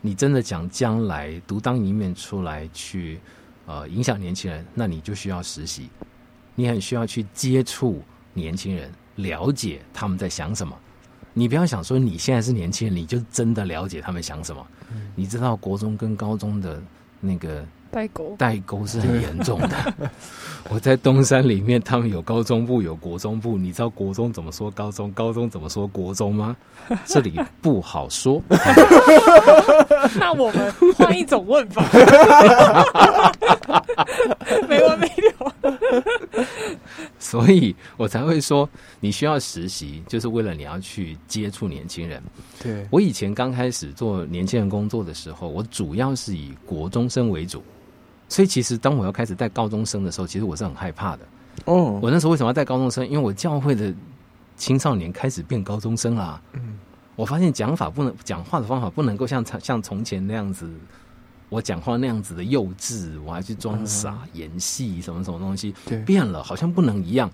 [0.00, 3.18] 你真的想将来独当一面出来去，
[3.66, 5.90] 呃，影响年轻人，那你就需要实习，
[6.54, 8.00] 你很需要去接触
[8.32, 10.78] 年轻人，了解他们在想什么。
[11.34, 14.64] 你不要想说你现在是年轻人，你就真的了解他们想什么。
[15.16, 16.80] 你知道国中跟高中的
[17.20, 17.66] 那个。
[17.92, 20.10] 代沟，代沟是很严重的。
[20.70, 23.58] 我在东山里面，他们有高中部，有国中部。
[23.58, 26.56] 你知道国中怎么说高中，高中怎么说国中吗？
[27.04, 28.42] 这里不好说。
[30.18, 31.84] 那我们换一种问法，
[34.66, 35.52] 没完没了。
[37.18, 38.66] 所以我才会说，
[39.00, 42.22] 你需要实习，就是为了你要去接触年轻人。
[42.62, 47.62] 对我以前刚开始做年轻人工作的时候，我主要是以国中生为主。
[48.32, 51.26] 所以其实当我要开始带高中生的时候，其实我是很害怕的。
[51.66, 53.06] 哦，我那时候为什么要带高中生？
[53.06, 53.92] 因为我教会的
[54.56, 56.40] 青少年开始变高中生啦。
[56.54, 56.78] 嗯，
[57.14, 60.66] 我发现讲法不能讲话的方法不能够像像从前那样子，
[61.50, 65.74] 我讲话那样子的幼稚，我还去装傻演戏什么什么东西，
[66.06, 67.30] 变了，好像不能一样。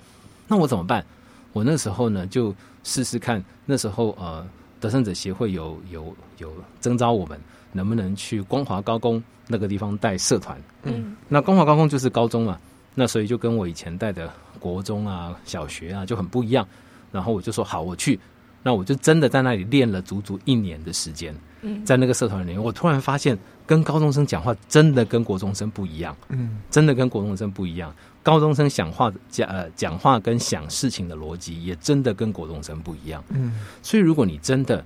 [0.49, 1.07] 那我怎么办？
[1.53, 3.41] 我那时候呢就试试看。
[3.65, 4.45] 那时候呃，
[4.81, 7.39] 得胜者协会有有有征召我们。
[7.71, 10.59] 能不能去光华高工那个地方带社团？
[10.85, 12.59] 嗯，那光华高工就是高中嘛，
[12.95, 16.67] 那所以就跟我以前带的国中啊、小学啊就很不一样。
[17.13, 18.19] 然后我就说好，我去。
[18.63, 21.35] 那我就真的在那里练了足足一年的时间。
[21.61, 26.17] 嗯，在那个社团里面，我突然发现跟高中生讲话真的跟国中生不一样。
[26.31, 27.95] 嗯，真的跟国中生不一样。
[28.29, 33.25] 高中生讲话讲呃讲话跟想事情的逻辑也真的跟国中生不一样。
[33.31, 34.85] 嗯，所以如果你真的。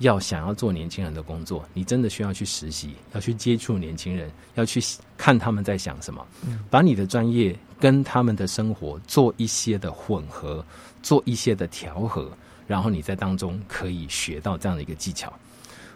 [0.00, 4.80] 要想要做年轻人的工作，你真的需要去实习，要去接触年轻人，要去
[5.18, 6.26] 看他们在想什么，
[6.70, 10.64] 把你的专业跟他们的生活做一些的混合，
[11.02, 12.32] 做一些的调和，
[12.66, 15.30] 然后你在当中可以学到这样的一个技巧。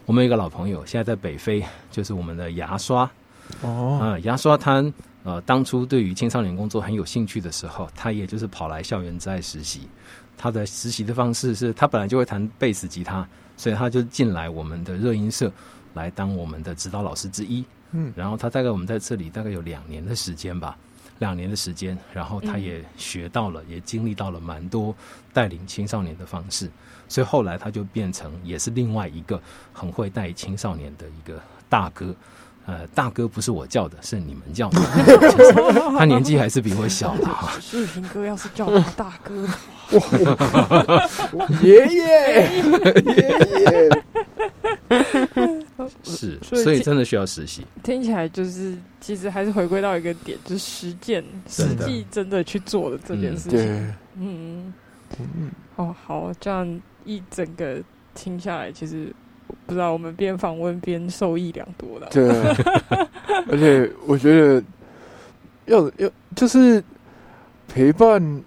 [0.04, 3.10] 我们有一个老朋友，现在在北非，就是我们的牙刷
[3.62, 4.84] 哦，啊，牙刷他
[5.24, 9.88] 呃，当初对于青少年工作很有兴趣的时候，他也就是跑来校园之爱实习。
[10.36, 15.50] 他的实习的方式是他本来就会弹贝斯吉他，所以他就进来我们的热音社
[15.94, 17.64] 来当我们的指导老师之一。
[17.92, 20.76] 嗯，然后他大概我们在这里大概有两年的时间吧，
[21.20, 24.94] 两年的时间，然后他也学到了，也经历到了蛮多
[25.32, 26.68] 带领青少年的方式，
[27.08, 29.40] 所以后来他就变成也是另外一个
[29.72, 32.14] 很会带青少年的一个大哥。
[32.66, 34.80] 呃，大哥不是我叫的，是你们叫的。
[35.98, 37.28] 他年纪还是比我小的。
[37.74, 39.46] 玉平哥要是叫他大哥，
[39.92, 42.02] 哇， 爷爷，
[43.04, 43.28] 爷
[43.60, 44.02] 爷，
[46.04, 47.66] 是，所以真的需要实习。
[47.82, 53.94] 听起来就是，其实还是回归到一个点，就是实践，实际真的去做的这件事情。
[54.16, 54.72] 嗯
[55.18, 57.82] 嗯，哦，好，这样一整个
[58.14, 59.14] 听下来，其实。
[59.66, 62.08] 不知道我们边访问边受益良多了。
[62.10, 62.28] 对，
[63.50, 64.62] 而且我觉得
[65.66, 66.82] 要要就是
[67.66, 68.42] 陪伴，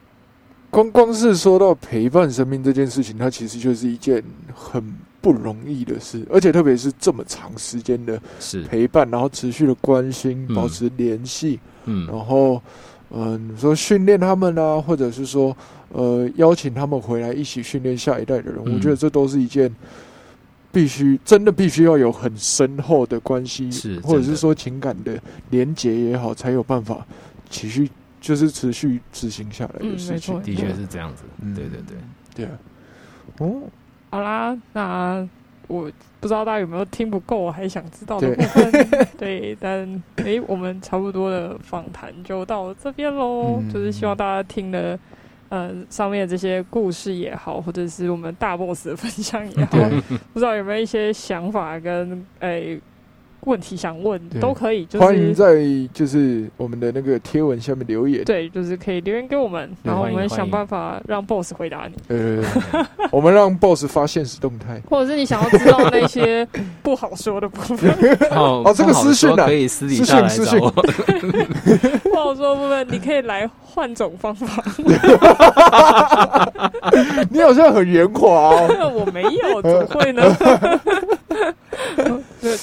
[0.70, 4.84] 光光是说到陪伴生命这件事情，它其实就是一件很
[5.22, 8.22] 不容易的事，而且特别是这么长时间的
[8.70, 12.62] 陪伴，然后持续的关心，保持联系，嗯，然后
[13.10, 15.55] 嗯，说训练他们啊，或者是说
[15.89, 19.74] 呃邀请他们回来一起训练下一代的人，我觉得这都是一件。
[20.72, 27.05] 必须真的必须要有很深厚的关系，是或者是说情感的连结也好，才有办法
[27.49, 27.89] 持续
[28.22, 30.41] 就是持续执行下来的事情。
[30.43, 31.24] 的确是这样子，
[31.55, 31.97] 对对对
[32.36, 32.51] 对啊。
[33.39, 33.61] 哦，
[34.09, 35.28] 好啦，那
[35.68, 38.88] 我不知道大家有没有听不够，还想知道的部分。
[39.18, 44.97] 对，但哎，我们差不多的访谈就到这边喽，就是希望大家听了。
[45.50, 49.78] 呃，上面这些故事也好，或者是我们大 boss 的分享也好，
[50.34, 52.80] 不知道有没有一些想法跟诶。
[53.48, 55.56] 问题想问都可以，就是欢迎在
[55.93, 58.26] 就是我们的那个贴文下面留言。
[58.26, 61.95] 对，就是可以留言给我们，然后我们想办法让 boss 回答你。
[62.16, 62.43] 呃，
[63.10, 66.45] 我们让 boss 发现实动态，或者是你想要知道那些
[66.84, 67.89] 不好说的部分。
[68.32, 70.70] 哦，这个私讯可以私底下来找我。
[72.04, 74.62] 不好说部分，你可以来换种方法。
[77.30, 78.91] 你好像很圆滑哦。
[78.93, 80.22] 我没有，怎么会呢？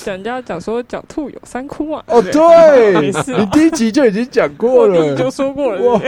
[0.04, 2.02] 讲家讲说“狡兔有三窟”嘛。
[2.06, 6.00] 哦，对， 你第一集就已经讲过了，就说过了。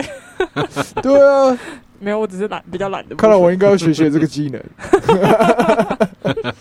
[1.03, 1.59] 对啊，
[1.99, 3.17] 没有，我只是懒，比较懒的。
[3.17, 4.62] 看来我应该要学学这个技能。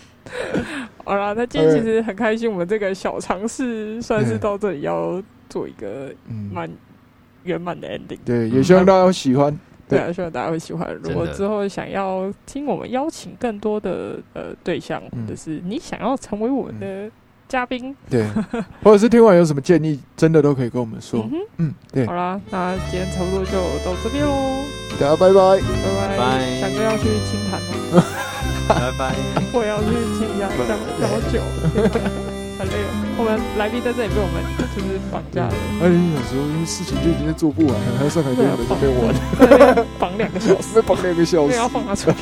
[1.04, 6.12] 好了，那今天其实很开心，我们这个小尝试算是到这里要做一个
[6.52, 6.68] 蛮
[7.44, 8.18] 圆满的 ending。
[8.24, 9.56] 对，也希望大家喜欢。
[9.88, 10.94] 对啊，希望大家会喜欢。
[11.02, 17.10] 如果之后想要听我们邀请更多的呃对象，或者是你想要成为我们的
[17.48, 18.26] 嘉宾，对，
[18.82, 21.28] 或者是听完有什么建议，真的都可以跟我们说。
[21.58, 22.04] 嗯，对。
[22.06, 23.52] 好啦，那今天差不多就
[23.84, 24.64] 到这边喽。
[24.98, 26.60] 大家拜拜，拜拜。
[26.60, 27.60] 翔哥要去清谈
[27.94, 28.04] 了？
[28.68, 29.14] 拜拜。
[29.52, 32.26] 我要去清一下，讲讲好久。
[32.58, 32.88] 很累了，
[33.18, 35.54] 我们来宾在这里被我们就是绑架了。
[35.82, 38.88] 哎，有时候事情就已经做不完了，还上台跟我们这边
[39.76, 42.16] 玩，绑两个小时， 绑两个小时，要放他出去。